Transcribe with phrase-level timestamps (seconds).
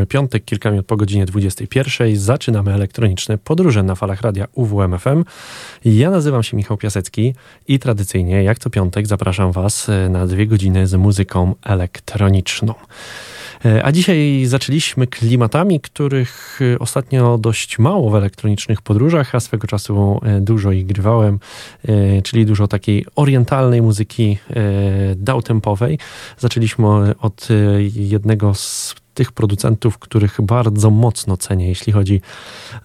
[0.00, 2.16] Mamy piątek, kilka minut po godzinie 21.
[2.16, 5.24] Zaczynamy elektroniczne podróże na falach radia UWMFM.
[5.84, 7.34] Ja nazywam się Michał Piasecki
[7.68, 12.74] i tradycyjnie, jak co piątek, zapraszam Was e, na dwie godziny z muzyką elektroniczną.
[13.64, 19.66] E, a dzisiaj zaczęliśmy klimatami, których e, ostatnio dość mało w elektronicznych podróżach, a swego
[19.66, 21.38] czasu dużo ich grywałem,
[22.24, 24.38] czyli dużo takiej orientalnej muzyki
[25.16, 25.98] downtempowej.
[26.38, 26.86] Zaczęliśmy
[27.18, 27.48] od
[27.94, 32.20] jednego z tych producentów, których bardzo mocno cenię, jeśli chodzi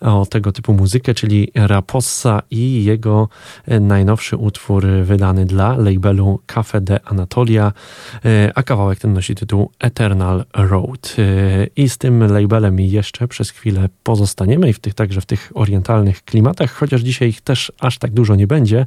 [0.02, 3.30] o tego typu muzykę, czyli Rapossa i jego
[3.82, 7.74] najnowszy utwór wydany dla labelu Cafe de Anatolia,
[8.56, 11.16] a kawałek ten nosi tytuł Eternal Road.
[11.76, 16.24] I z tym labelem jeszcze przez chwilę pozostaniemy i w tych, także w tych orientalnych
[16.24, 18.86] klimatach, chociaż dzisiaj ich też aż tak dużo nie będzie.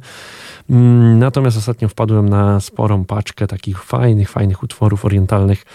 [1.15, 5.65] Natomiast ostatnio wpadłem na sporą paczkę takich fajnych, fajnych utworów orientalnych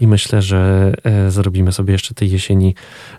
[0.00, 2.74] i myślę, że e, zrobimy sobie jeszcze tej jesieni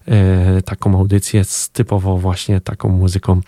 [0.07, 3.41] e, taką audycję z typowo właśnie taką muzyką.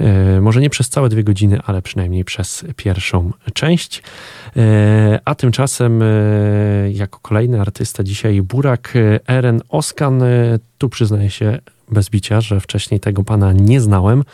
[0.00, 4.02] E, może nie przez całe dwie godziny, ale przynajmniej przez pierwszą część.
[5.24, 6.00] A tymczasem
[6.92, 8.94] jako kolejny artysta dzisiaj Burak
[9.26, 10.22] Eren Oskan.
[10.78, 14.24] Tu przyznaję się bez bicia, że wcześniej tego pana nie znałem.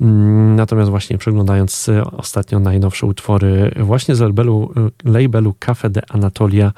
[0.00, 4.72] Mm, natomiast właśnie przeglądając e, ostatnio najnowsze utwory właśnie z labelu,
[5.04, 6.72] e, labelu Cafe de Anatolia,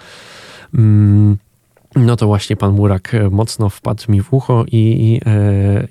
[0.75, 1.37] mm,
[1.97, 5.21] no to właśnie pan Murak e, mocno wpadł mi w ucho i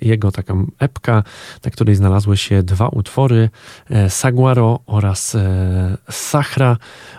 [0.00, 1.22] jego taka epka,
[1.64, 3.50] na której znalazły się dwa utwory,
[4.08, 5.36] Saguaro oraz
[6.10, 6.76] Sachra,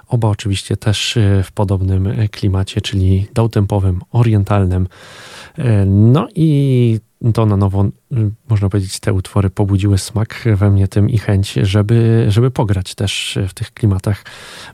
[0.08, 4.88] oba oczywiście też w podobnym klimacie, czyli dołtempowym, orientalnym.
[5.86, 7.00] No i
[7.32, 7.92] to na nowo, y,
[8.50, 13.39] można powiedzieć, te utwory pobudziły smak we mnie tym i chęć, żeby, żeby pograć też
[13.48, 14.24] w tych klimatach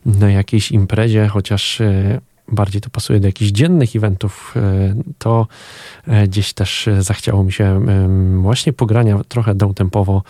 [0.06, 5.48] na jakiejś imprezie, chociaż y, bardziej to pasuje do jakichś dziennych eventów, y, to
[6.28, 7.86] gdzieś też zachciało mi się
[8.42, 10.24] właśnie pogrania trochę downtempowo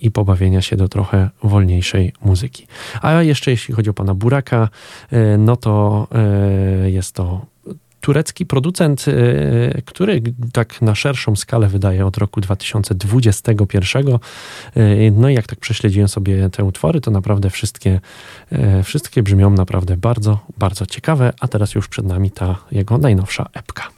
[0.00, 2.66] i pobawienia się do trochę wolniejszej muzyki.
[3.02, 4.68] A jeszcze jeśli chodzi o pana Buraka,
[5.38, 6.06] no to
[6.84, 7.53] jest to
[8.04, 14.18] turecki producent, y, który tak na szerszą skalę wydaje od roku 2021.
[14.76, 18.00] Y, no i jak tak prześledziłem sobie te utwory, to naprawdę wszystkie,
[18.52, 23.46] y, wszystkie brzmią naprawdę bardzo, bardzo ciekawe, a teraz już przed nami ta jego najnowsza
[23.52, 23.93] epka.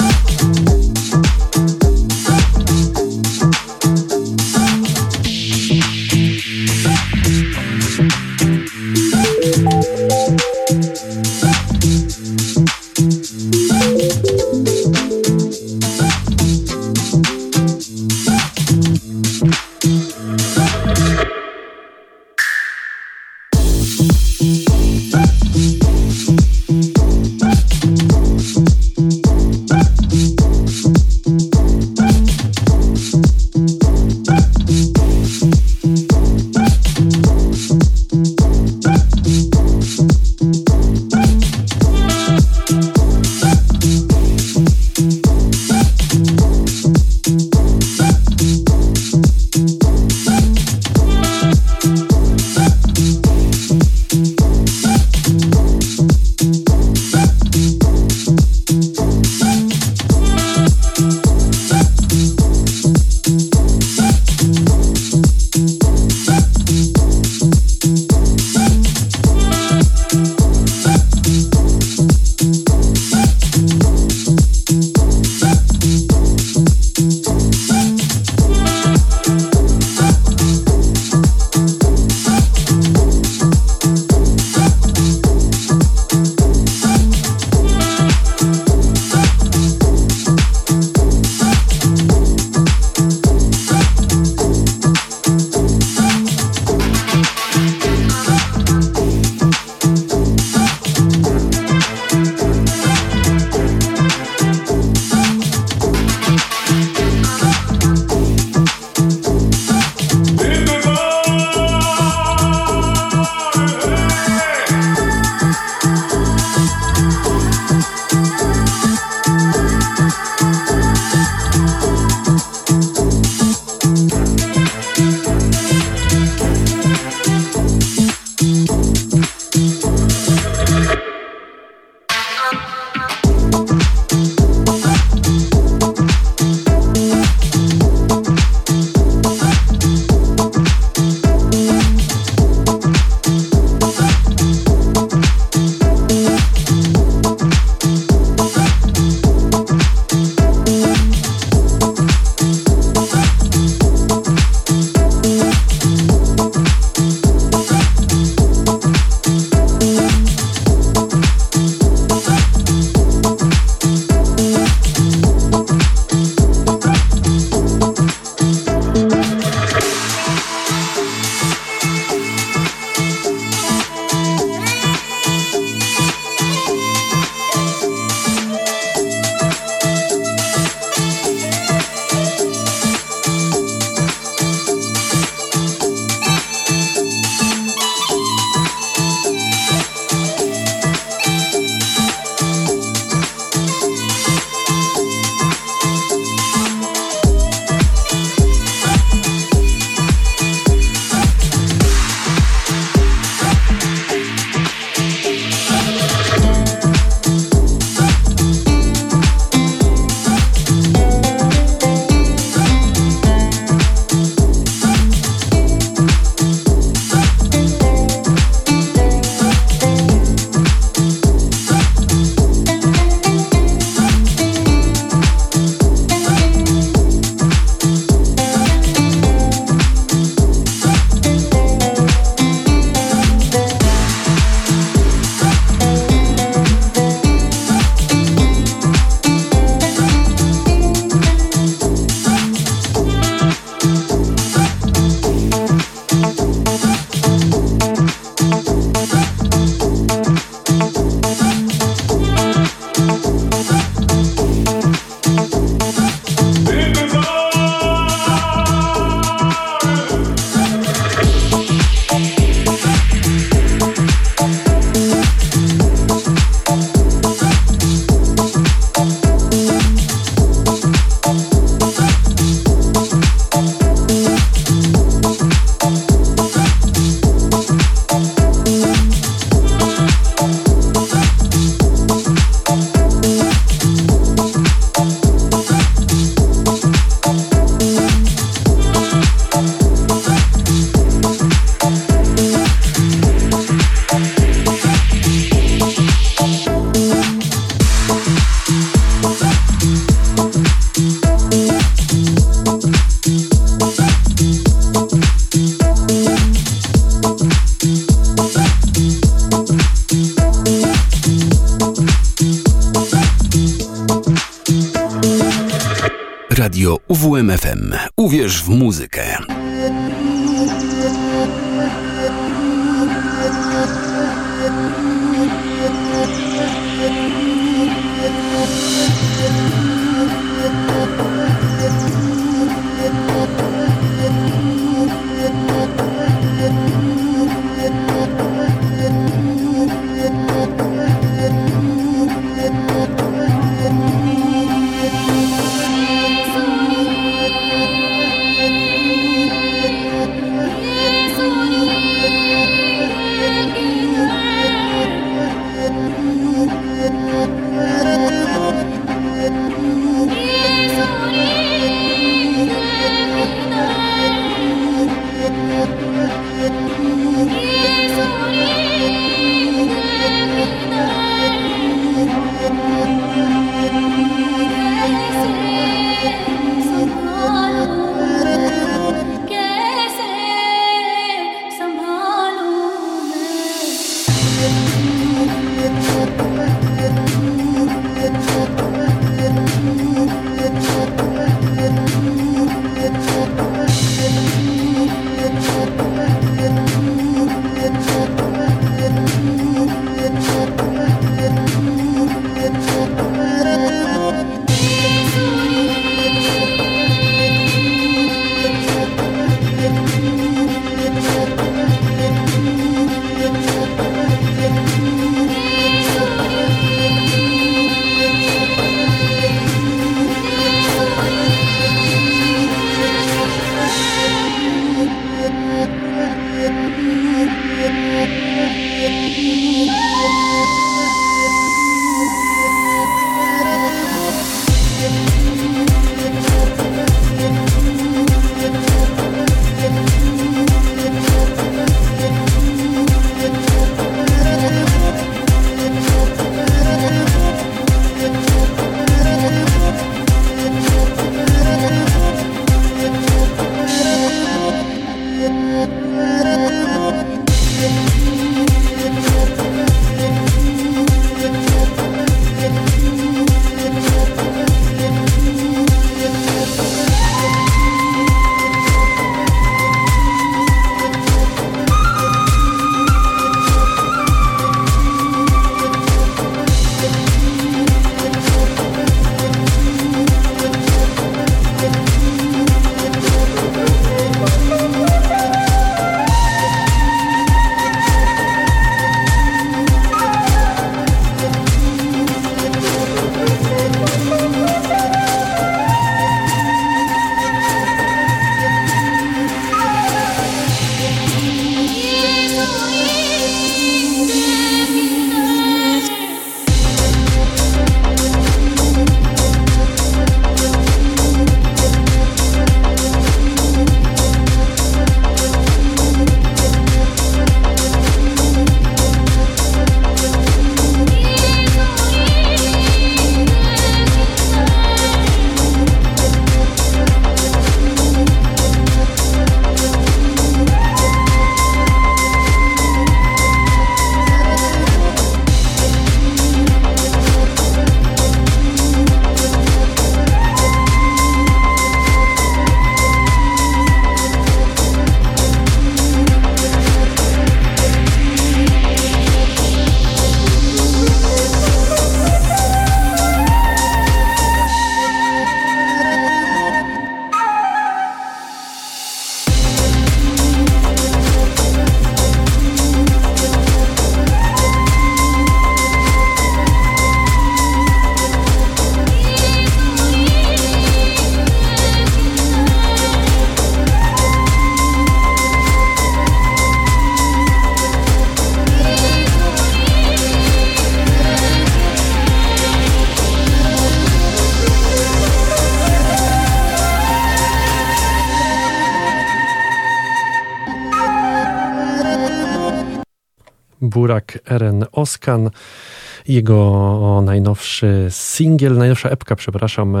[596.28, 600.00] Jego najnowszy singiel, najnowsza epka, przepraszam, e,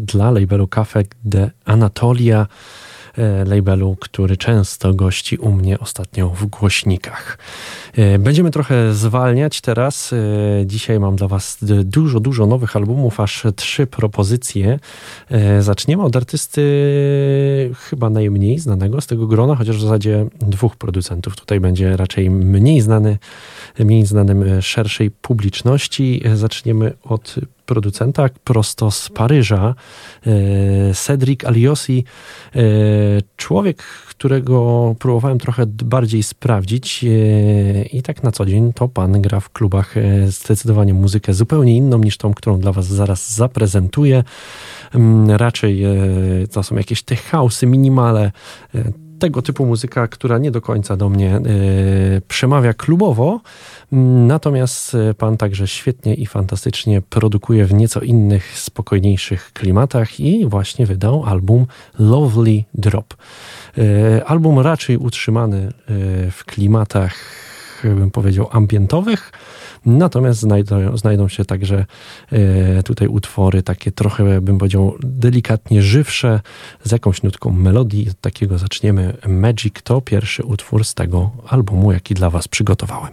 [0.00, 2.46] dla labelu Cafe de Anatolia.
[3.46, 7.38] labelu, który często gości u mnie ostatnio w głośnikach.
[8.18, 10.14] Będziemy trochę zwalniać teraz.
[10.66, 14.78] Dzisiaj mam dla Was dużo, dużo nowych albumów, aż trzy propozycje.
[15.60, 16.62] Zaczniemy od artysty
[17.80, 21.36] chyba najmniej znanego z tego grona, chociaż w zasadzie dwóch producentów.
[21.36, 23.18] Tutaj będzie raczej mniej znany,
[23.84, 26.22] mniej znanym szerszej publiczności.
[26.34, 27.36] Zaczniemy od
[27.70, 29.74] producenta prosto z Paryża,
[30.26, 32.04] e, Cedric Aliosi,
[32.56, 32.60] e,
[33.36, 37.08] człowiek, którego próbowałem trochę bardziej sprawdzić e,
[37.82, 39.94] i tak na co dzień to pan gra w klubach
[40.26, 44.24] zdecydowanie muzykę zupełnie inną niż tą, którą dla was zaraz zaprezentuję.
[44.94, 45.82] Mm, raczej
[46.52, 48.32] to są jakieś tech house'y, minimale,
[49.20, 51.40] tego typu muzyka, która nie do końca do mnie
[52.28, 53.40] przemawia klubowo,
[54.26, 60.86] Natomiast e, pan także świetnie i fantastycznie produkuje w nieco innych, spokojniejszych klimatach i właśnie
[60.86, 61.66] wydał album
[61.98, 63.14] Lovely Drop.
[63.78, 65.70] E, album raczej utrzymany e,
[66.30, 67.14] w klimatach,
[67.84, 69.32] bym powiedział, ambientowych.
[69.86, 71.84] Natomiast znajdą, znajdą się także
[72.84, 76.40] tutaj utwory takie trochę, bym powiedział, delikatnie żywsze,
[76.84, 78.10] z jakąś nutką melodii.
[78.10, 79.16] Od takiego zaczniemy.
[79.28, 83.12] Magic to pierwszy utwór z tego albumu, jaki dla Was przygotowałem.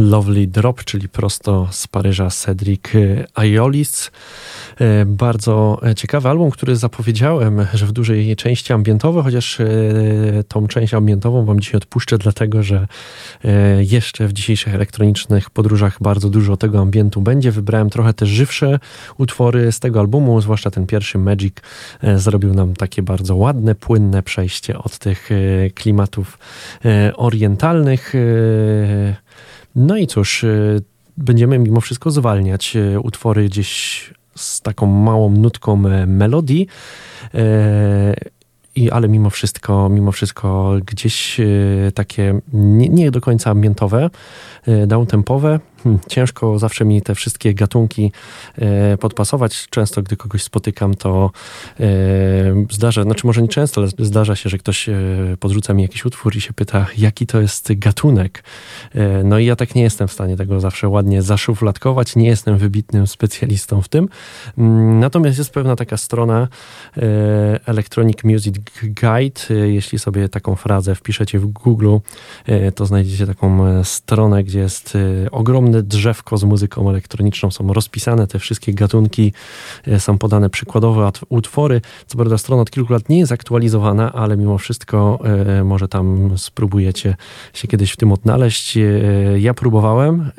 [0.00, 2.82] Lovely Drop, czyli prosto z Paryża Cedric
[3.34, 4.10] Aiolis.
[4.80, 9.64] E, bardzo ciekawy album, który zapowiedziałem, że w dużej części ambientowy, chociaż e,
[10.48, 12.86] tą część ambientową wam dzisiaj odpuszczę, dlatego że
[13.44, 17.52] e, jeszcze w dzisiejszych elektronicznych podróżach bardzo dużo tego ambientu będzie.
[17.52, 18.78] Wybrałem trochę też żywsze
[19.18, 21.54] utwory z tego albumu, zwłaszcza ten pierwszy Magic
[22.16, 25.30] zrobił nam takie bardzo ładne, płynne przejście od tych
[25.74, 26.38] klimatów
[27.16, 28.14] orientalnych
[29.74, 30.82] no i cóż, y,
[31.16, 36.66] będziemy mimo wszystko zwalniać y, utwory gdzieś z taką małą nutką e, melodii.
[37.34, 38.14] E,
[38.76, 44.10] I, ale mimo wszystko, mimo wszystko gdzieś y, takie nie, nie do końca ambientowe,
[44.86, 45.60] downtempowe,
[46.08, 48.12] ciężko zawsze mi te wszystkie gatunki
[48.58, 49.66] e, podpasować.
[49.70, 51.30] Często, gdy kogoś spotykam, to
[51.80, 51.84] e,
[52.70, 54.94] zdarza, znaczy może nie często, ale zdarza się, że ktoś e,
[55.40, 58.44] podrzuca mi jakiś utwór i się pyta, jaki to jest gatunek.
[59.24, 62.16] No i ja tak nie jestem w stanie tego zawsze ładnie zaszufladkować.
[62.16, 64.08] Nie jestem wybitnym specjalistą w tym.
[64.58, 66.48] Mm, natomiast jest pewna taka strona
[67.66, 69.66] Electronic Music Guide.
[69.66, 71.96] Jeśli sobie taką frazę wpiszecie w Google,
[72.74, 74.98] to znajdziecie taką stronę, gdzie jest
[75.30, 77.50] ogromny ogromne drzewko z muzyką elektroniczną.
[77.50, 79.32] Są rozpisane te wszystkie gatunki,
[79.86, 81.80] e, są podane przykładowe utwory.
[82.06, 86.38] Co prawda strona od kilku lat nie jest aktualizowana, ale mimo wszystko e, może tam
[86.38, 87.16] spróbujecie
[87.54, 88.76] się kiedyś w tym odnaleźć.
[88.76, 88.80] E,
[89.38, 90.30] ja próbowałem,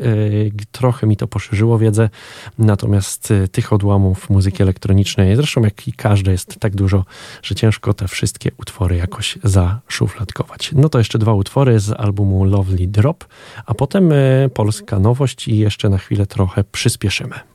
[0.71, 2.09] trochę mi to poszerzyło wiedzę,
[2.57, 7.05] natomiast tych odłamów muzyki elektronicznej, zresztą jak i każde jest tak dużo,
[7.43, 10.71] że ciężko te wszystkie utwory jakoś zaszufladkować.
[10.75, 13.25] No to jeszcze dwa utwory z albumu Lovely Drop,
[13.65, 14.13] a potem
[14.53, 17.50] polska nowość nowość i jeszcze na chwilę trochę przyspieszymy.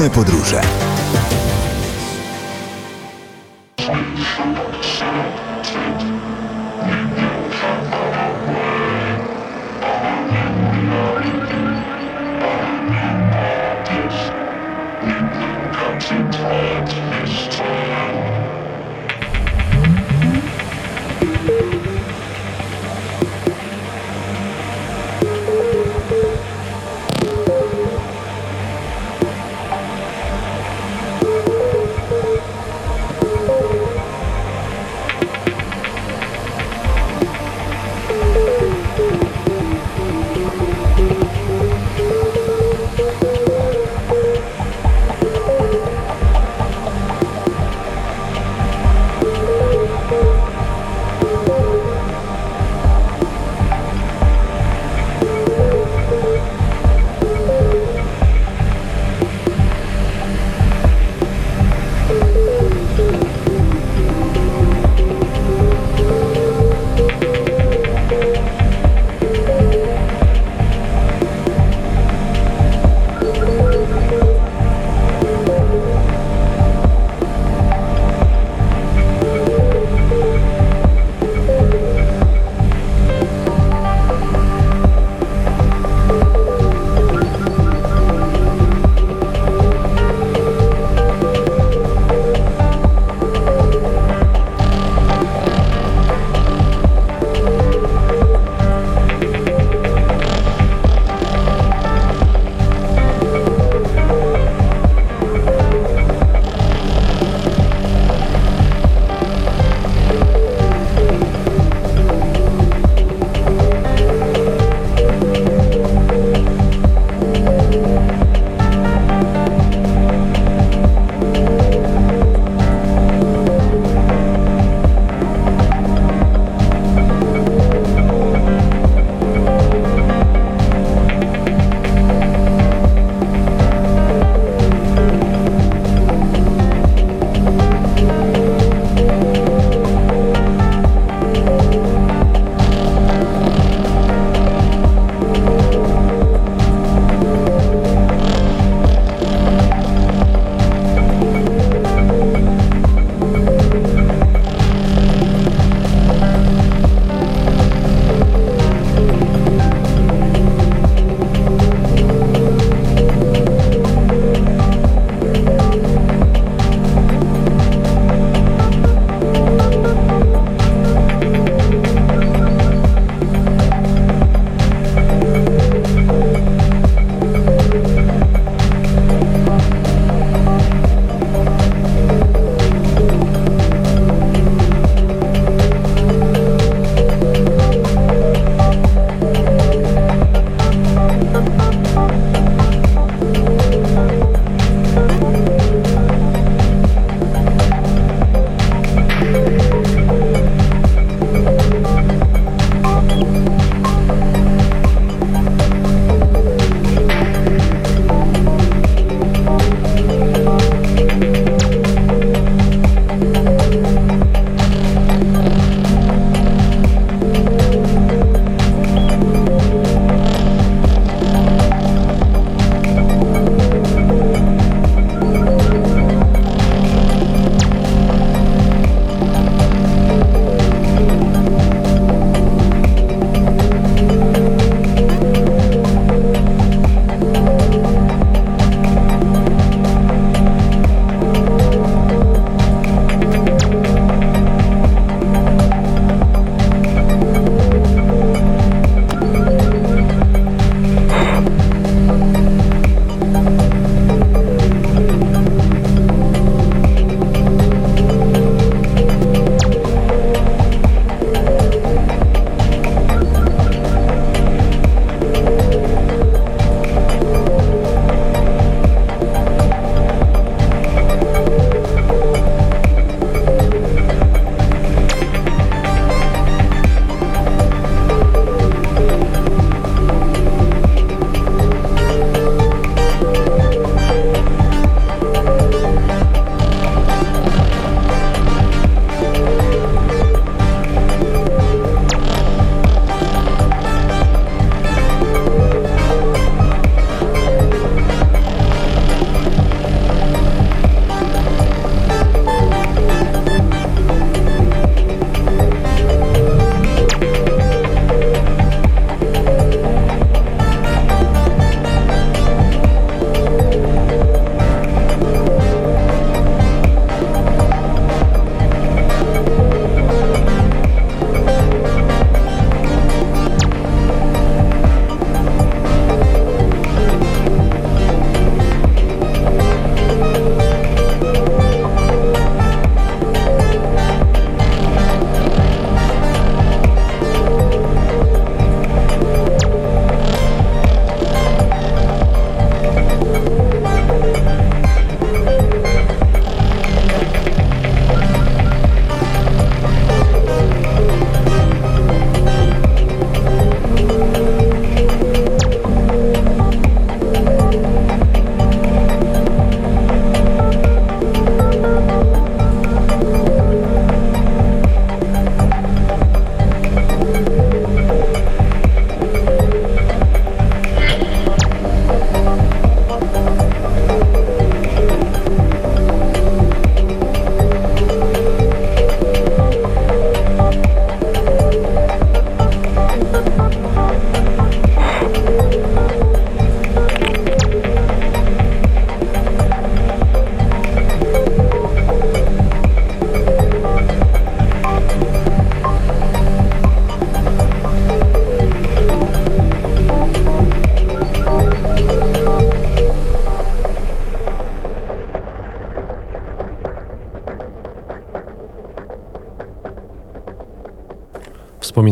[0.00, 0.89] Elektroniczne podróże.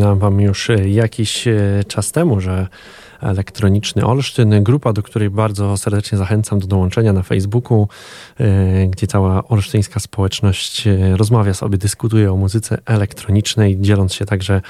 [0.09, 1.45] Wspominałem Wam już jakiś
[1.89, 2.67] czas temu, że
[3.21, 7.89] elektroniczny Olsztyn, grupa, do której bardzo serdecznie zachęcam do dołączenia na Facebooku,
[8.41, 14.61] e, gdzie cała olsztyńska społeczność e, rozmawia sobie, dyskutuje o muzyce elektronicznej, dzieląc się także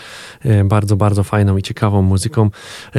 [0.45, 2.51] e, bardzo, bardzo fajną i ciekawą muzyką.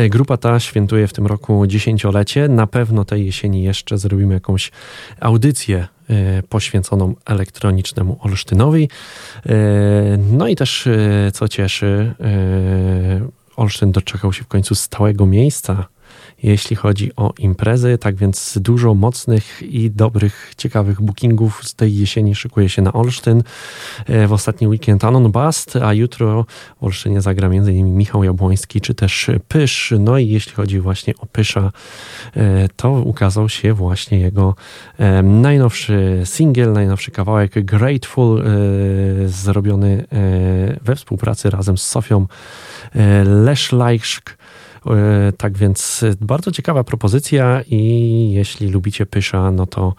[0.10, 2.48] Grupa ta świętuje w tym roku dziesięciolecie.
[2.48, 4.72] Na pewno tej jesieni jeszcze zrobimy jakąś
[5.20, 5.88] audycję
[6.50, 8.90] poświęconą elektronicznemu Olsztynowi.
[10.18, 10.90] No i też,
[11.34, 12.14] co cieszy,
[13.56, 15.86] Olsztyn doczekał się w końcu stałego miejsca,
[16.44, 17.98] jeśli chodzi o imprezy.
[17.98, 23.44] Tak więc dużo mocnych i dobrych, ciekawych bookingów z tej jesieni szykuje się na Olsztyn.
[24.06, 26.46] E, w ostatni weekend Anon Bast, a jutro
[26.82, 27.98] w Olsztynie zagra m.in.
[27.98, 29.94] Michał Jabłoński czy też Pysz.
[30.00, 31.72] No i jeśli chodzi właśnie o Pysza,
[32.36, 34.56] e, to ukazał się właśnie jego
[34.98, 38.44] e, najnowszy singiel, najnowszy kawałek Grateful,
[39.26, 40.06] zrobiony
[40.82, 42.28] we współpracy razem z Sofią
[43.26, 44.39] Leszlajszk.
[44.86, 49.94] E, tak więc bardzo ciekawa propozycja i jeśli lubicie Pysza, no to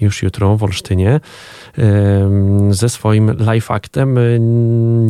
[0.00, 1.20] już jutro w Olsztynie
[2.70, 4.18] ze swoim live actem.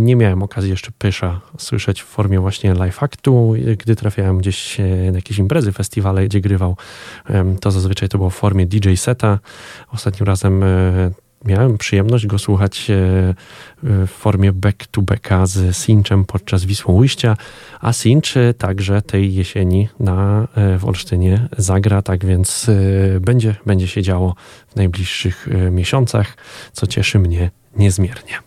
[0.05, 3.55] Nie miałem okazji jeszcze Pysza słyszeć w formie właśnie live actu.
[3.79, 6.77] Gdy trafiałem gdzieś na jakieś imprezy, festiwale, gdzie grywał,
[7.61, 9.39] to zazwyczaj to było w formie DJ seta.
[9.93, 11.11] Ostatnim razem e,
[11.47, 12.95] miałem przyjemność go słuchać e,
[13.83, 17.37] w formie back-to-backa z Sinchem podczas Wisłą Ujścia,
[17.81, 23.89] a Sinch także tej jesieni na, e, w Olsztynie zagra, tak więc e, będzie, będzie
[23.89, 24.35] się działo
[24.69, 26.37] w najbliższych miesiącach,
[26.73, 28.46] co cieszy mnie niezmiernie.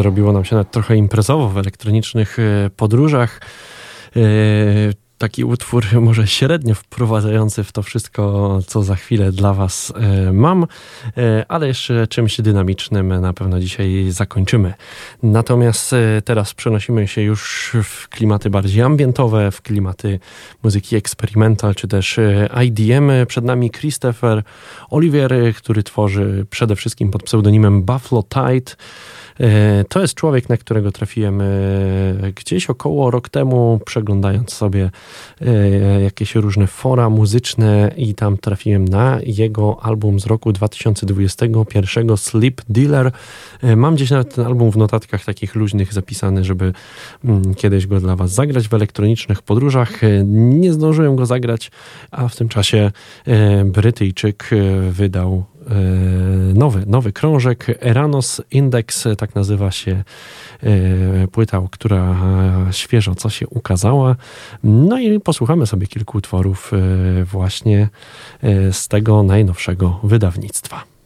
[0.00, 3.40] Zrobiło nam się nawet trochę imprezowo w elektronicznych e, podróżach.
[4.16, 4.20] E,
[5.18, 10.66] taki utwór może średnio wprowadzający w to wszystko, co za chwilę dla Was e, mam,
[11.48, 14.74] ale jeszcze czymś dynamicznym na pewno dzisiaj zakończymy.
[15.22, 15.94] Natomiast
[16.24, 20.20] teraz przenosimy się już w klimaty bardziej ambientowe, w klimaty
[20.62, 22.20] muzyki experimental, czy też
[22.64, 23.10] IDM.
[23.28, 24.42] Przed nami Christopher
[24.90, 28.72] Oliver, który tworzy przede wszystkim pod pseudonimem Buffalo Tide.
[29.40, 31.44] E, to jest człowiek, na którego trafiłem e,
[32.34, 34.90] gdzieś około rok temu, przeglądając sobie
[35.40, 42.62] e, jakieś różne fora muzyczne i tam trafiłem na jego album z roku 2021 Sleep
[42.68, 43.12] Dealer.
[43.76, 46.72] Mam gdzieś nawet ten album w notatkach takich luźnych zapisany, żeby
[47.24, 50.00] mm, kiedyś go dla Was zagrać w elektronicznych podróżach.
[50.24, 51.70] Nie zdążyłem go zagrać,
[52.10, 52.90] a w tym czasie
[53.64, 54.50] Brytyjczyk
[54.90, 55.44] wydał
[56.54, 57.66] nowy, nowy krążek.
[57.80, 60.04] Eranos Index, tak nazywa się
[60.62, 62.16] e, płyta, która
[62.70, 64.16] świeżo co się ukazała.
[64.64, 67.88] No i posłuchamy sobie kilku utworów e, właśnie
[68.72, 70.99] z tego najnowszego wydawnictwa.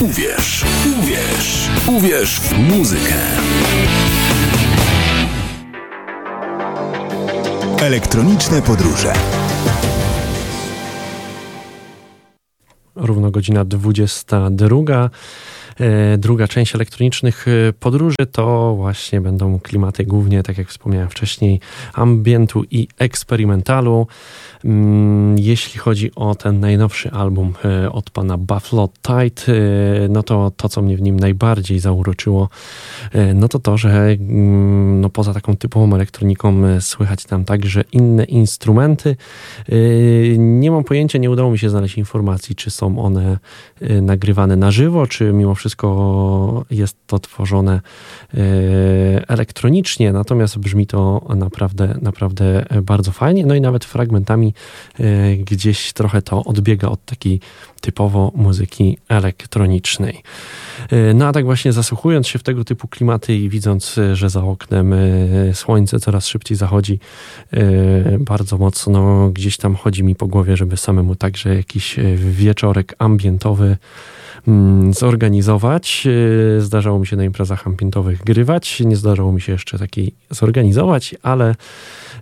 [0.00, 0.64] Uwierz,
[0.98, 3.14] uwierz, uwierz w muzykę.
[7.82, 9.12] Elektroniczne podróże.
[12.96, 15.10] Równo godzina 22.
[15.80, 21.60] E, druga część elektronicznych e, podróży to właśnie będą klimaty głównie, tak jak wspomniałem wcześniej,
[21.92, 24.06] ambientu i eksperymentalu.
[24.64, 29.52] Mm, jeśli chodzi o ten najnowszy album e, od pana Buffalo Tide,
[30.08, 32.48] no to to, co mnie w nim najbardziej zauroczyło,
[33.34, 39.16] no to to, że mm, no poza taką typową elektroniką słychać tam także inne instrumenty.
[40.38, 43.38] Nie mam pojęcia, nie udało mi się znaleźć informacji, czy są one
[44.02, 47.80] nagrywane na żywo, czy mimo wszystko jest to tworzone
[48.34, 48.38] e,
[49.28, 53.46] elektronicznie, natomiast brzmi to naprawdę, naprawdę bardzo fajnie.
[53.46, 54.49] No i nawet fragmentami
[55.00, 57.40] e, gdzieś trochę to odbiega od takiej
[57.80, 60.22] typowo muzyki elektronicznej.
[60.90, 64.44] E, no a tak właśnie zasłuchując się w tego typu klimaty i widząc, że za
[64.44, 64.94] oknem
[65.52, 66.98] słońce coraz szybciej zachodzi,
[68.18, 73.76] bardzo mocno gdzieś tam chodzi mi po głowie, żeby samemu także jakiś wieczorek ambientowy
[74.90, 76.06] zorganizować.
[76.56, 78.80] E, zdarzało mi się na imprezach ambientowych grywać.
[78.80, 81.54] Nie zdarzało mi się jeszcze takiej zorganizować, ale,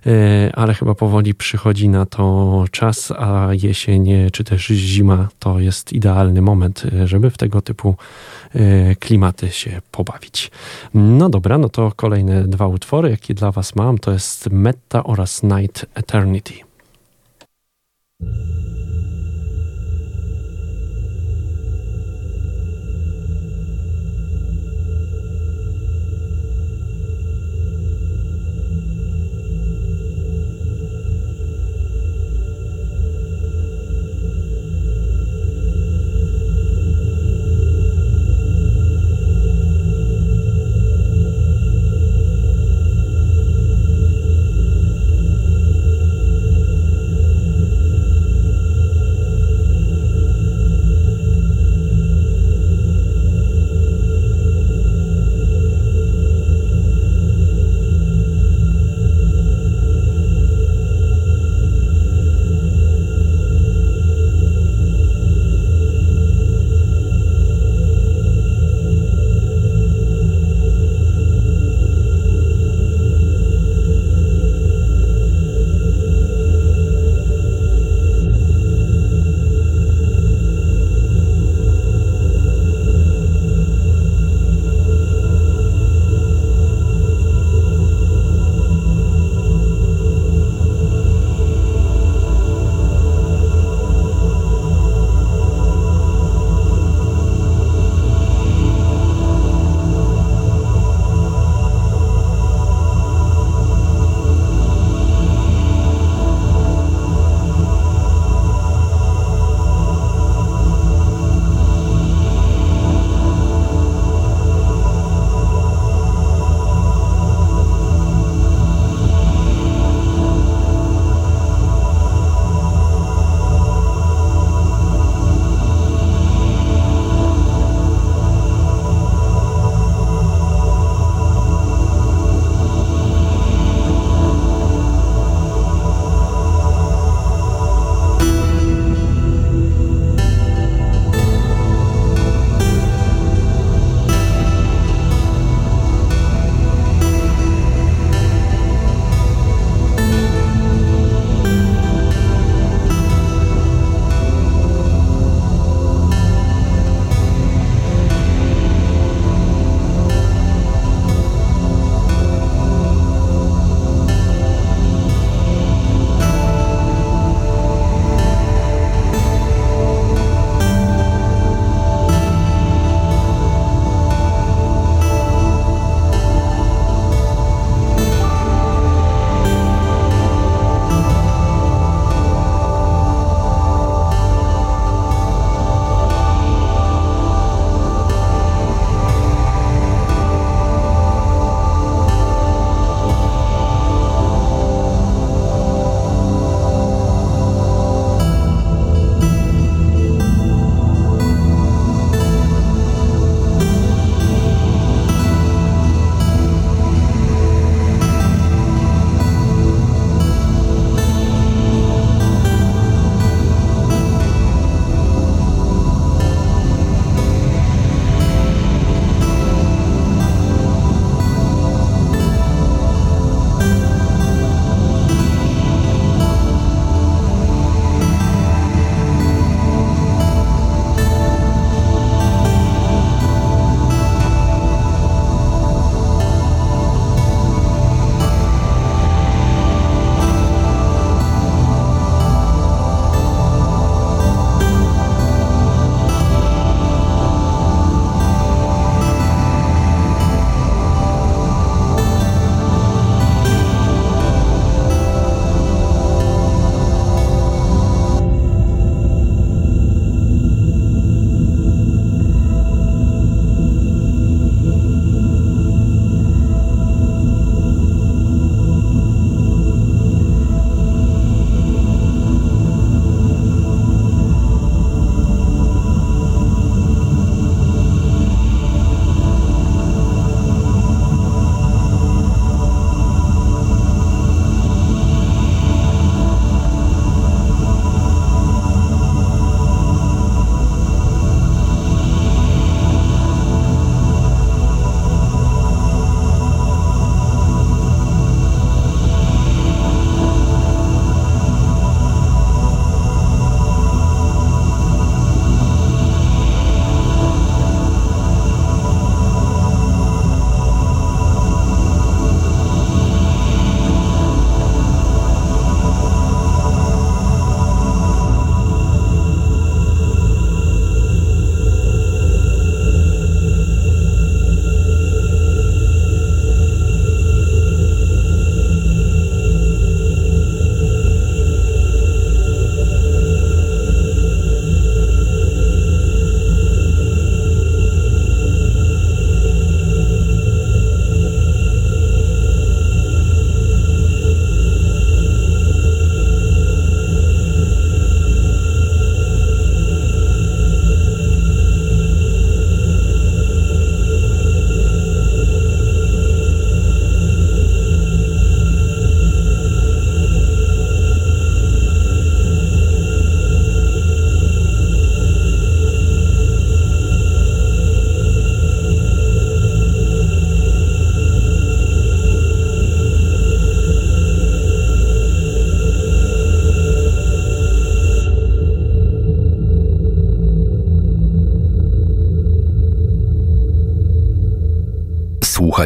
[0.05, 5.93] e, ale chyba powoli przychodzi na to czas, a jesień czy też zima to jest
[5.93, 7.95] idealny moment, e, żeby w tego typu
[8.99, 10.51] klimaty się pobawić.
[10.93, 15.43] No dobra, no to kolejne dwa utwory, jakie dla Was mam, to jest Meta oraz
[15.43, 16.53] Night Eternity.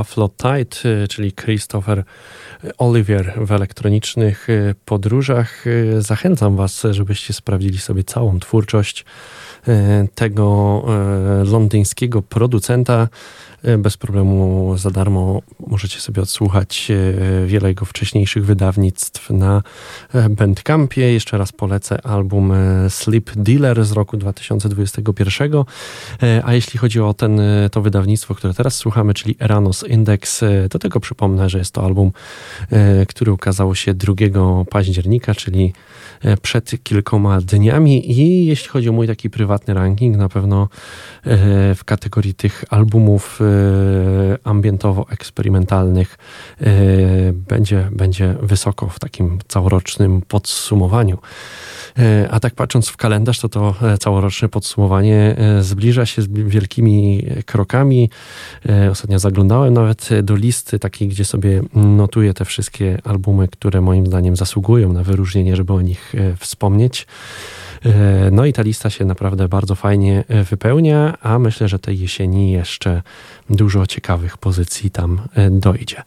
[0.00, 2.04] Buffalo Tide, czyli Christopher
[2.78, 4.46] Oliver w elektronicznych
[4.84, 5.64] podróżach.
[5.98, 9.04] Zachęcam Was, żebyście sprawdzili sobie całą twórczość
[10.14, 10.84] tego
[11.44, 13.08] londyńskiego producenta.
[13.62, 19.62] E, bez problemu za darmo możecie sobie odsłuchać e, wiele jego wcześniejszych wydawnictw na
[20.14, 21.12] e, Bandcampie.
[21.12, 22.52] Jeszcze raz polecę album
[22.88, 25.52] Sleep Dealer z roku 2021.
[26.44, 27.40] A jeśli chodzi o ten,
[27.72, 32.12] to wydawnictwo, które teraz słuchamy, czyli Eranos Index, do tego przypomnę, że jest to album,
[33.08, 34.14] który ukazał się 2
[34.70, 35.72] października, czyli
[36.42, 40.68] przed kilkoma dniami i jeśli chodzi o mój taki prywatny ranking, na pewno
[41.74, 46.18] w kategorii tych albumów E, ambientowo-eksperymentalnych
[46.60, 46.66] e,
[47.32, 51.18] będzie, będzie wysoko w takim całorocznym podsumowaniu.
[51.98, 58.10] E, a tak patrząc w kalendarz, to to całoroczne podsumowanie zbliża się z wielkimi krokami.
[58.90, 64.36] Ostatnio zaglądałem nawet do listy takiej, gdzie sobie notuję te wszystkie albumy, które moim zdaniem
[64.36, 67.06] zasługują na wyróżnienie, żeby o nich wspomnieć.
[67.84, 72.00] E, no i ta lista się naprawdę bardzo fajnie e, wypełnia, a myślę, że tej
[72.00, 73.02] jesieni jeszcze
[73.50, 76.02] dużo ciekawych pozycji tam e, dojdzie.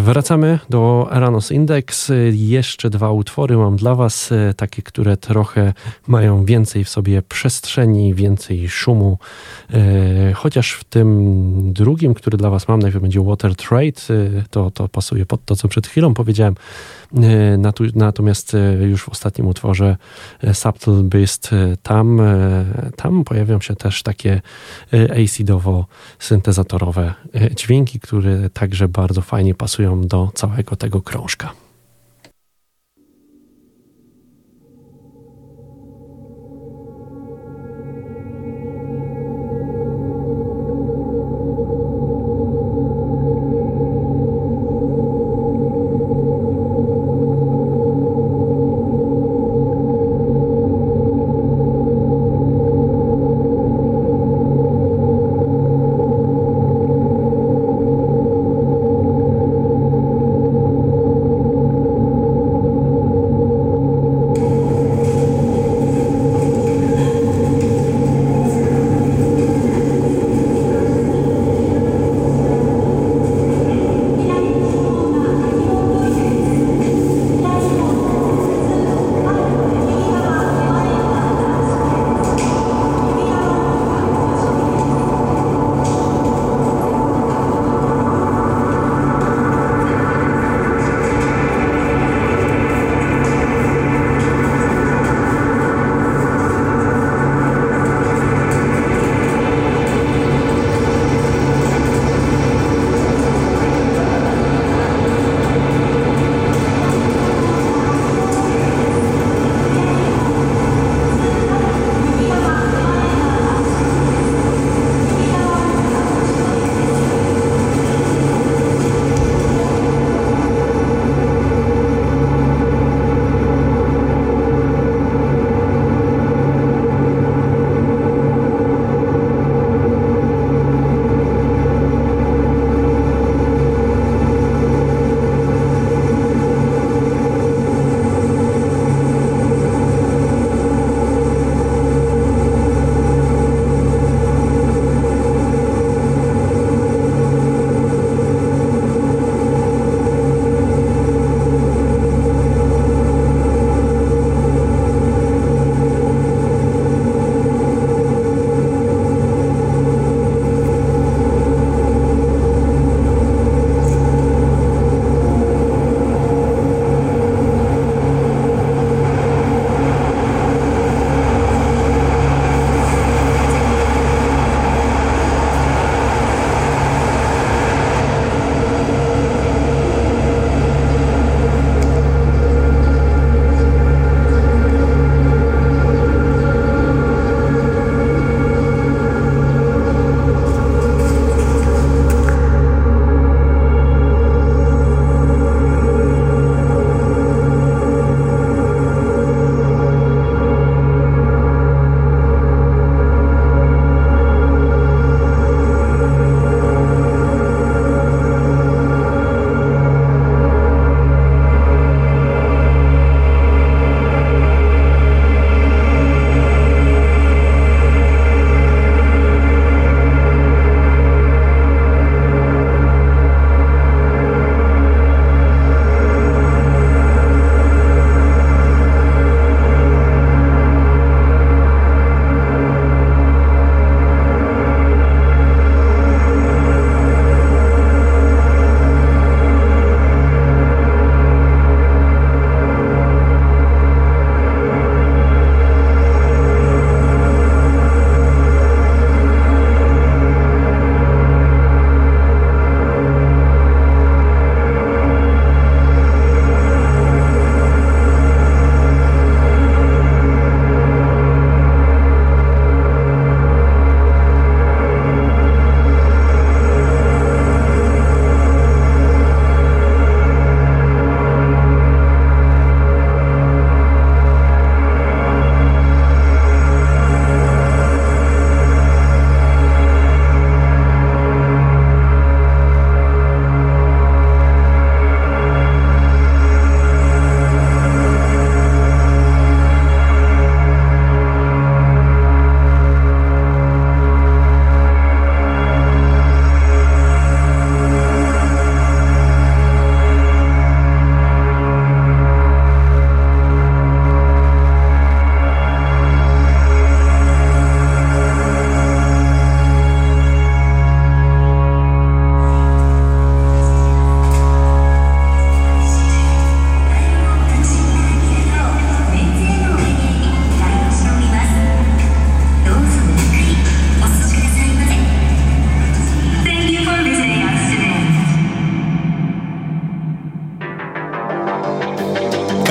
[0.00, 2.12] Wracamy do Eranos Index.
[2.32, 5.72] Jeszcze dwa utwory mam dla Was, takie, które trochę
[6.06, 9.18] mają więcej w sobie przestrzeni, więcej szumu.
[10.34, 14.00] Chociaż w tym drugim, który dla Was mam, najpierw będzie Water Trade,
[14.50, 16.54] to, to pasuje pod to, co przed chwilą powiedziałem.
[17.94, 19.96] Natomiast już w ostatnim utworze
[20.52, 21.50] Subtle Beast,
[21.82, 22.20] tam,
[22.96, 24.40] tam pojawią się też takie
[24.92, 27.12] acidowo-syntezatorowe
[27.56, 31.52] dźwięki, które także bardzo fajnie pasują do całego tego krążka.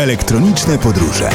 [0.06, 1.30] Elektroniczne podróże.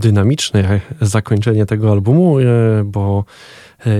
[0.00, 2.36] Dynamiczne zakończenie tego albumu,
[2.84, 3.24] bo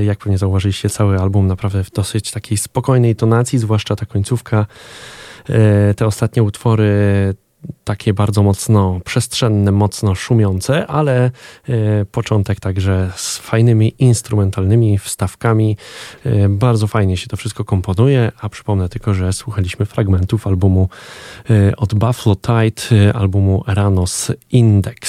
[0.02, 4.66] jak pewnie zauważyliście, cały album naprawdę w dosyć takiej spokojnej tonacji, zwłaszcza ta końcówka.
[5.96, 6.94] Te ostatnie utwory
[7.84, 11.30] takie bardzo mocno przestrzenne, mocno szumiące, ale
[11.68, 15.76] e, początek także z fajnymi instrumentalnymi wstawkami.
[16.24, 20.88] E, bardzo fajnie się to wszystko komponuje, a przypomnę tylko, że słuchaliśmy fragmentów albumu
[21.50, 24.99] e, od Buffalo Tide, albumu Ranos Index.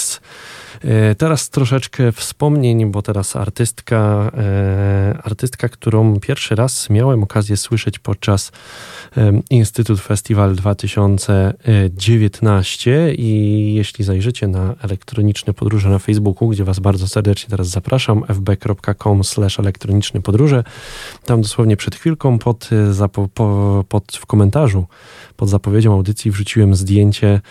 [0.84, 8.00] E, teraz troszeczkę wspomnień, bo teraz artystka, e, artystka, którą pierwszy raz miałem okazję słyszeć
[8.00, 8.52] podczas
[9.50, 17.50] Instytut Festiwal 2019 i jeśli zajrzycie na elektroniczne podróże na Facebooku, gdzie Was bardzo serdecznie
[17.50, 19.22] teraz zapraszam, fb.com
[19.60, 20.64] elektroniczne podróże,
[21.26, 22.94] tam dosłownie przed chwilką pod, e,
[23.90, 24.86] pod, w komentarzu
[25.36, 27.42] pod zapowiedzią audycji wrzuciłem zdjęcie,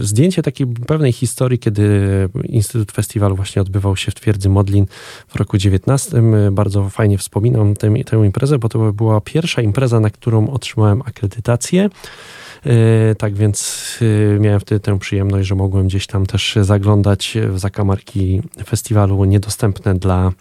[0.00, 1.98] zdjęcie takiej pewnej historii, kiedy
[2.44, 4.86] Instytut Festiwalu właśnie odbywał się w twierdzy Modlin
[5.28, 6.22] w roku 19.
[6.52, 11.90] Bardzo fajnie wspominam tę, tę imprezę, bo to była pierwsza impreza, na którą otrzymałem akredytację.
[12.64, 17.58] Yy, tak więc yy, miałem wtedy tę przyjemność, że mogłem gdzieś tam też zaglądać w
[17.58, 20.32] zakamarki festiwalu niedostępne dla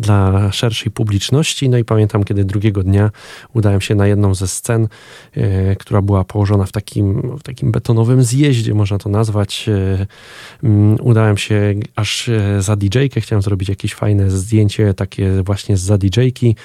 [0.00, 1.68] dla szerszej publiczności.
[1.68, 3.10] No i pamiętam, kiedy drugiego dnia
[3.54, 4.88] udałem się na jedną ze scen,
[5.36, 9.68] e, która była położona w takim, w takim betonowym zjeździe, można to nazwać.
[9.68, 10.06] E,
[10.62, 15.98] mm, udałem się aż e, za DJ-kę, chciałem zrobić jakieś fajne zdjęcie, takie właśnie za
[15.98, 16.56] DJ-ki.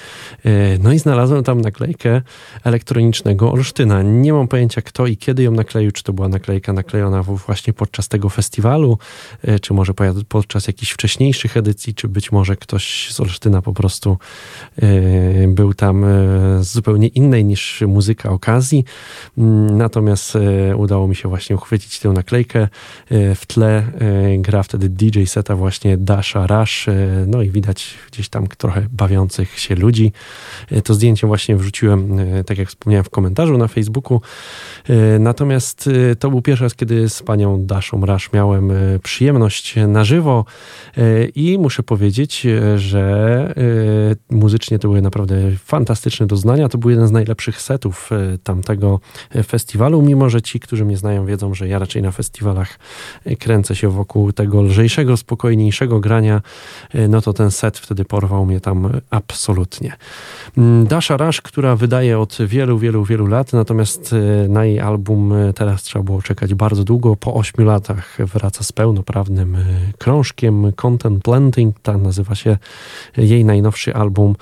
[0.79, 2.21] No i znalazłem tam naklejkę
[2.63, 4.01] elektronicznego Olsztyna.
[4.01, 8.07] Nie mam pojęcia kto i kiedy ją nakleił, czy to była naklejka naklejona właśnie podczas
[8.07, 8.97] tego festiwalu,
[9.61, 9.93] czy może
[10.27, 14.17] podczas jakichś wcześniejszych edycji, czy być może ktoś z Olsztyna po prostu
[14.81, 16.07] e, był tam e,
[16.63, 18.85] z zupełnie innej niż muzyka okazji.
[19.37, 22.67] Mm, natomiast e, udało mi się właśnie uchwycić tę naklejkę.
[23.35, 23.83] W tle
[24.37, 26.85] gra wtedy DJ seta właśnie Dasha Rush,
[27.27, 30.11] no i widać gdzieś tam trochę bawiących się ludzi.
[30.83, 34.21] To zdjęcie właśnie wrzuciłem, tak jak wspomniałem, w komentarzu na Facebooku.
[35.19, 35.89] Natomiast
[36.19, 38.71] to był pierwszy raz, kiedy z panią Daszą Rush miałem
[39.03, 40.45] przyjemność na żywo
[41.35, 43.03] i muszę powiedzieć, e, że
[44.31, 45.35] e, muzycznie to były naprawdę
[45.65, 46.69] fantastyczne doznania.
[46.69, 48.99] To był jeden z najlepszych setów e, tamtego
[49.47, 52.79] festiwalu, mimo że ci, którzy mnie znają, wiedzą, że ja raczej na festiwalach
[53.39, 56.41] kręcę się wokół tego lżejszego, spokojniejszego grania,
[57.09, 59.93] no to ten set wtedy porwał mnie tam absolutnie.
[60.57, 64.15] Mm, Dasha Rush, która wydaje od wielu, wielu, wielu lat, natomiast
[64.49, 67.15] na jej album teraz trzeba było czekać bardzo długo.
[67.15, 69.57] Po ośmiu latach wraca z pełnoprawnym
[69.97, 72.57] krążkiem Content Planting, tak nazywa się
[73.17, 74.35] jej najnowszy album.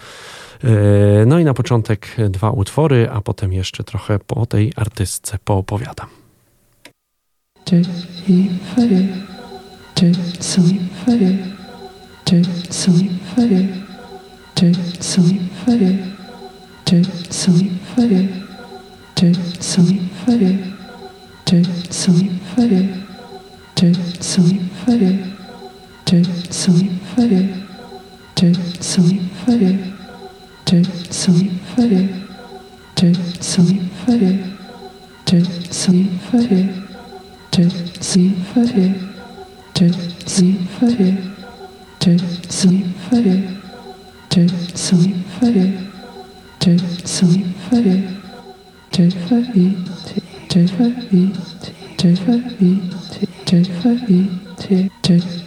[0.63, 6.07] E, no i na początek dwa utwory, a potem jeszcze trochę po tej artystce poopowiadam.
[7.65, 7.81] Two,
[8.25, 8.49] three,
[26.09, 26.71] deux cent
[27.17, 27.45] deux
[28.41, 29.01] deux cent
[29.47, 29.75] deux
[30.65, 31.33] deux cent
[31.77, 32.07] deux
[32.95, 33.63] deux cent
[34.07, 34.35] deux
[35.29, 35.91] deux cent deux deux cent
[36.41, 36.69] deux
[37.55, 37.69] deux
[37.99, 38.21] cent
[38.67, 38.93] deux
[39.75, 39.91] deux
[40.29, 40.53] cent
[41.51, 42.17] deux deux
[42.49, 43.17] cent deux
[44.35, 45.27] deux cent deux
[48.93, 49.17] deux
[50.49, 50.67] deux
[51.97, 52.21] deux
[53.45, 53.65] deux
[54.69, 55.46] deux deux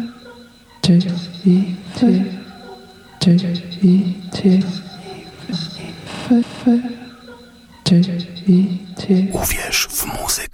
[9.33, 10.50] Uwierz w muzykę.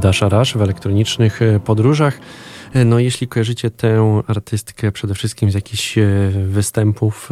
[0.00, 2.20] Dasha Rush w elektronicznych e, podróżach.
[2.72, 6.04] E, no, jeśli kojarzycie tę artystkę przede wszystkim z jakichś e,
[6.46, 7.30] występów,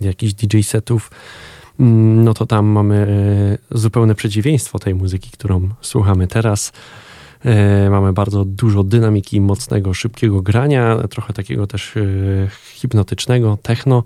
[0.00, 1.10] jakichś DJ setów,
[1.80, 3.06] mm, no to tam mamy
[3.70, 6.72] zupełne przeciwieństwo tej muzyki, którą słuchamy teraz.
[7.90, 11.94] Mamy bardzo dużo dynamiki, mocnego, szybkiego grania, trochę takiego też
[12.74, 14.02] hipnotycznego, techno.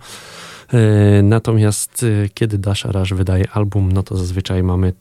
[0.73, 4.93] E, natomiast e, kiedy Dasha Rush wydaje album, no to zazwyczaj mamy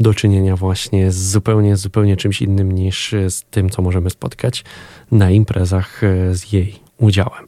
[0.00, 4.64] do czynienia właśnie z zupełnie, zupełnie czymś innym niż z tym, co możemy spotkać
[5.12, 7.46] na imprezach e, z jej udziałem.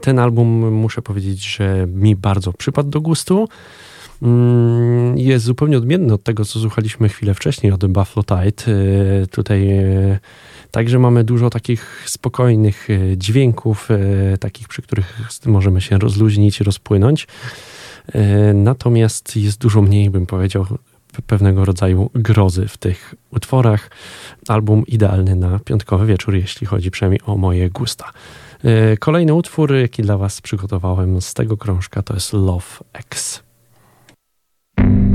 [0.00, 3.48] Ten album, muszę powiedzieć, że mi bardzo przypadł do gustu.
[4.22, 8.72] Mm, jest zupełnie odmienny od tego, co słuchaliśmy chwilę wcześniej od Buffalo Tide.
[9.30, 9.68] Tutaj
[10.70, 13.88] Także mamy dużo takich spokojnych e, dźwięków,
[14.40, 17.26] takich, przy których możemy się rozluźnić, rozpłynąć.
[18.54, 20.66] Natomiast jest dużo mniej, bym powiedział,
[21.26, 23.90] pewnego rodzaju grozy w tych utworach.
[24.48, 28.10] Album idealny na piątkowy wieczór, jeśli chodzi przynajmniej o moje gusta.
[28.98, 33.42] Kolejny utwór, jaki dla Was przygotowałem z tego krążka, to jest Love X.
[34.80, 35.09] thank you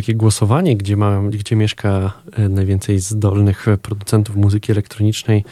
[0.00, 5.44] takie głosowanie, gdzie, ma, gdzie mieszka e, najwięcej zdolnych producentów muzyki elektronicznej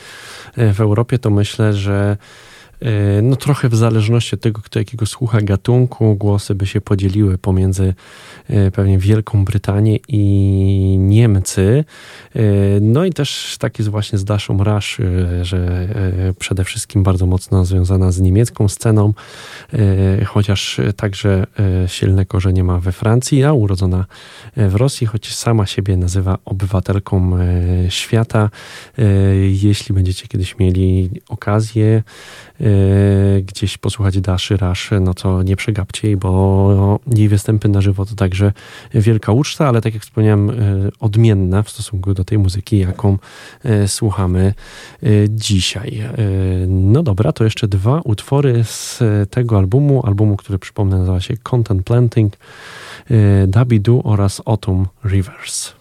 [0.57, 2.17] w Europie, to myślę, że E,
[3.23, 7.95] no trochę w zależności od tego, kto jakiego słucha gatunku, głosy by się podzieliły pomiędzy
[8.49, 11.85] e, pewnie Wielką Brytanię i Niemcy.
[12.35, 12.41] E,
[12.81, 14.99] no i też tak jest właśnie z Daszą Rush,
[15.43, 15.89] że
[16.39, 19.15] przede wszystkim bardzo mocno związana z niemiecką sceną,
[20.27, 21.47] chociaż także
[21.87, 24.05] silne korzenie ma we Francji, a urodzona
[24.57, 27.39] w Rosji, choć sama siebie nazywa obywatelką
[27.89, 28.51] świata.
[29.63, 32.03] Jeśli będziecie kiedyś mieli okazję,
[32.54, 32.54] E,
[33.43, 38.15] gdzieś posłuchać Daszy Rasz, no to nie przegapcie jej, bo jej występy na żywo to
[38.15, 38.53] także
[38.95, 40.55] wielka uczta, ale tak jak wspomniałem, e,
[41.01, 43.19] odmienna w stosunku do tej muzyki, jaką
[43.65, 44.55] e, słuchamy
[45.29, 46.03] dzisiaj.
[46.69, 51.83] No dobra, to jeszcze dwa utwory z tego albumu, albumu, który przypomnę nazywa się Content
[51.83, 52.33] Planting,
[53.49, 55.73] Dabidu oraz Autumn Rivers.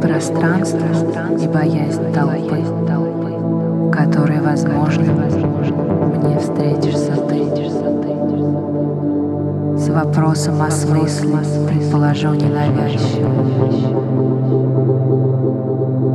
[0.00, 0.86] пространство
[1.38, 2.64] и боязнь толпы,
[3.92, 7.40] которой, возможно, мне встретишься ты.
[9.78, 13.30] С вопросом о смысле предположу ненавязчиво.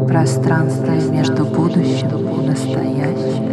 [0.07, 3.44] Пространство между будущим и настоящим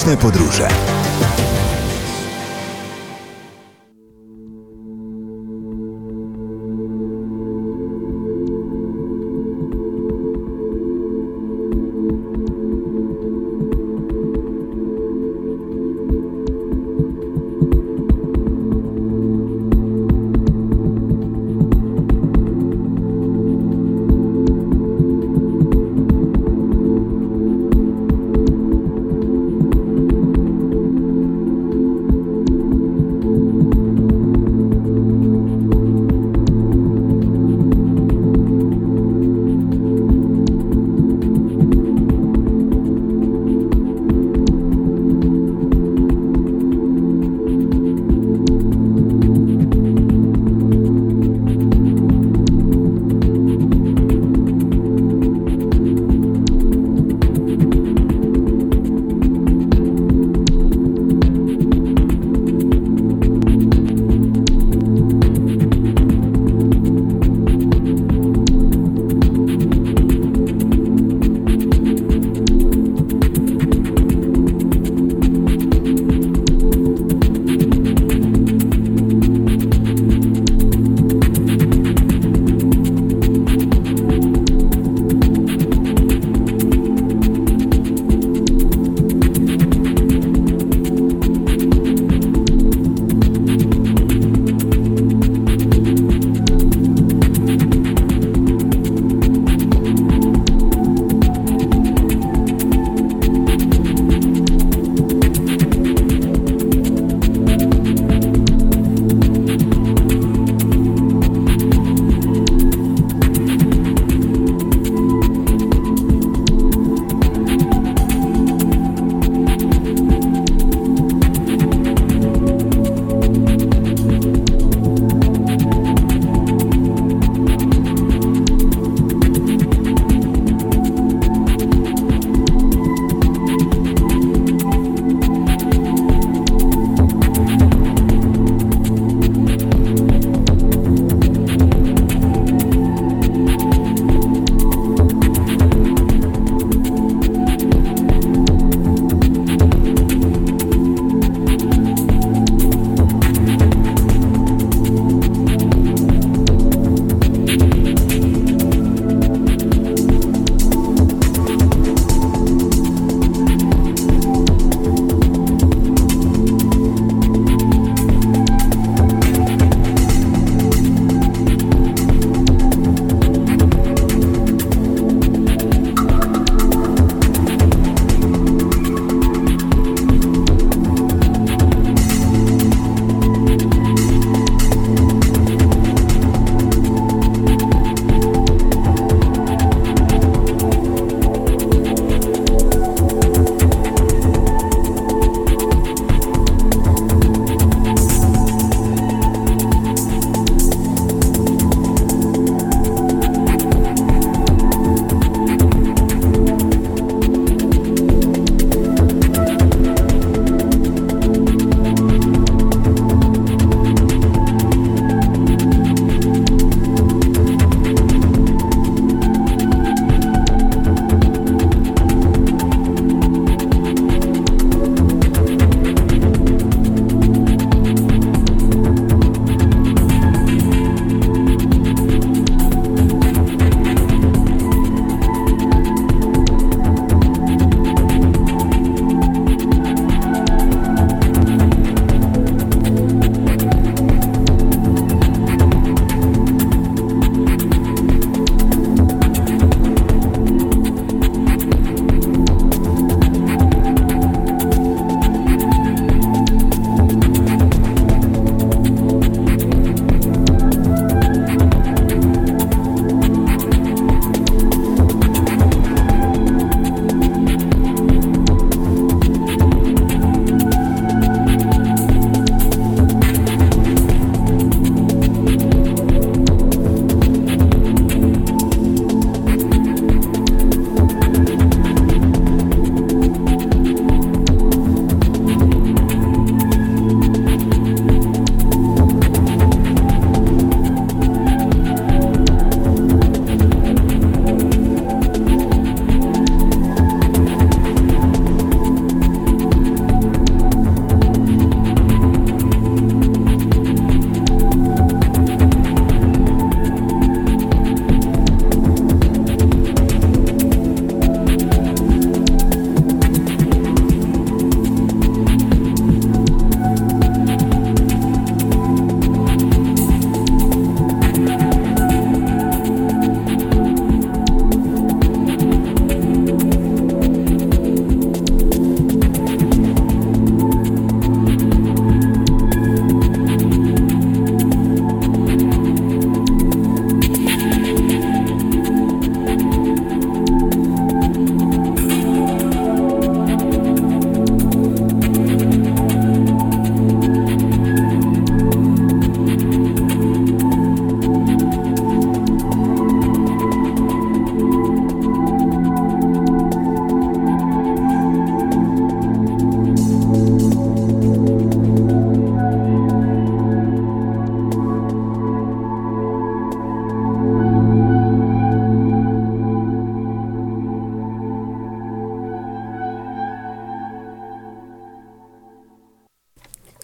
[0.00, 0.89] Elektroniczne podróże.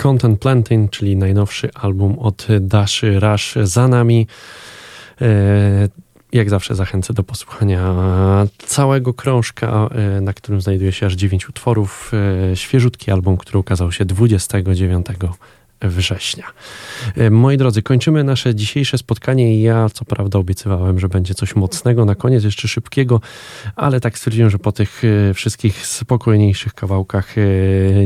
[0.06, 4.26] Content Planting, czyli najnowszy album od Daszy Rush za nami.
[5.20, 5.88] E,
[6.32, 7.94] jak zawsze zachęcę do posłuchania
[8.66, 12.12] całego krążka, e, na którym znajduje się aż 9 utworów.
[12.52, 15.06] E, świeżutki album, który ukazał się 29
[15.80, 16.44] września.
[17.16, 19.62] E, moi drodzy, kończymy nasze dzisiejsze spotkanie.
[19.62, 23.20] Ja co prawda obiecywałem, że będzie coś mocnego na koniec, jeszcze szybkiego,
[23.76, 27.42] ale tak stwierdziłem, że po tych e, wszystkich spokojniejszych kawałkach e,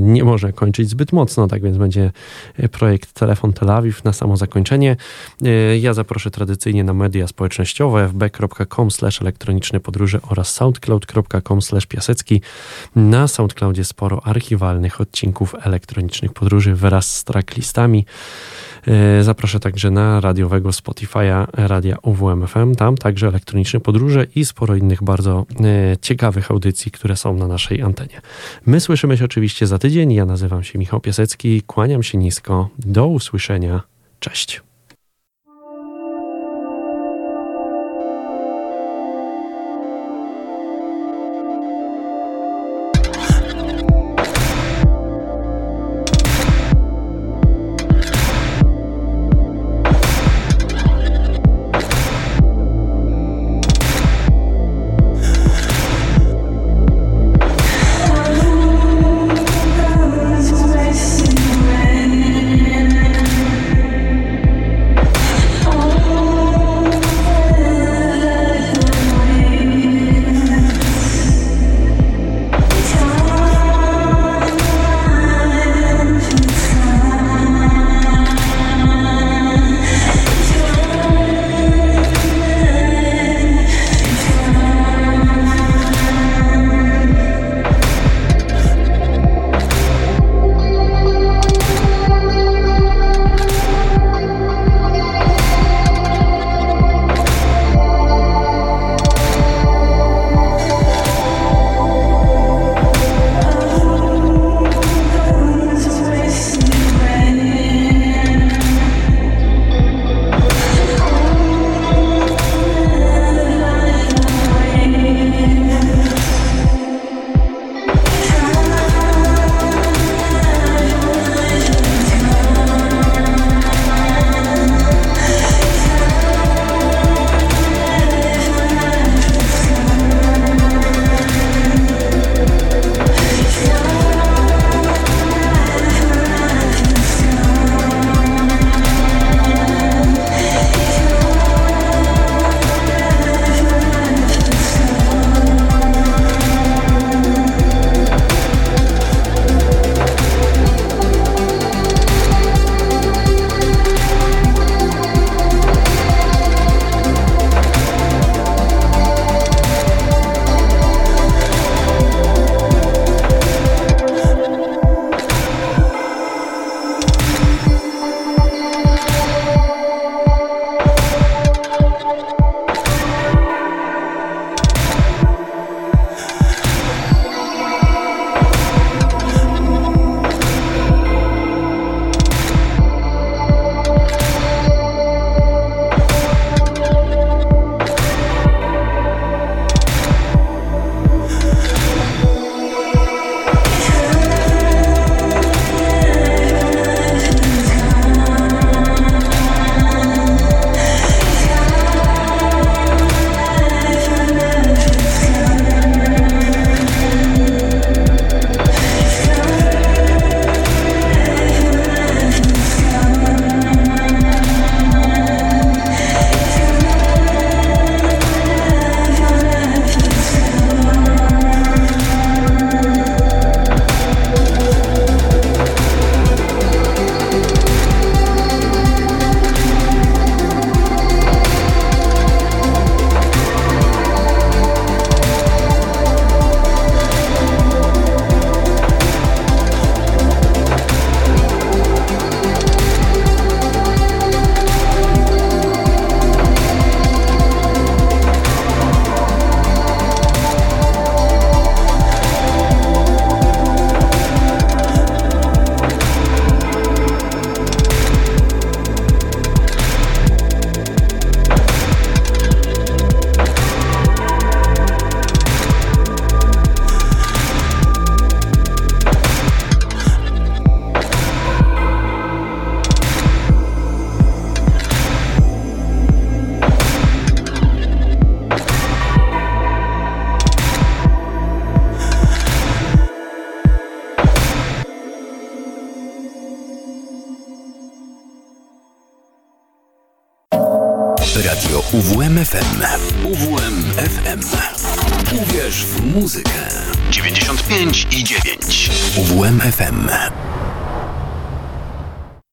[0.01, 2.11] nie można kończyć zbyt mocno, tak więc będzie
[2.73, 4.97] projekt Telefon Tel Awiw na samo zakończenie.
[5.81, 12.43] Ja zaproszę tradycyjnie na media społecznościowe fb.com slash elektroniczne podróże oraz soundcloud.com slash piasecki.
[12.97, 17.81] Na SoundCloudzie sporo archiwalnych odcinków elektronicznych podróży wraz z tracklistem
[18.91, 25.03] E, zaproszę także na radiowego Spotify'a Radia UWMFM, tam także elektroniczne podróże i sporo innych
[25.03, 28.21] bardzo e, ciekawych audycji, które są na naszej antenie.
[28.67, 30.13] My słyszymy się oczywiście za tydzień.
[30.13, 32.69] Ja nazywam się Michał Piasecki, kłaniam się nisko.
[32.79, 33.83] Do usłyszenia.
[34.21, 34.63] Cześć.